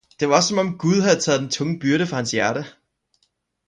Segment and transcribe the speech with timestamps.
[0.19, 2.65] Det var også, som Gud havde taget den tunge byrde fra hans hjerte.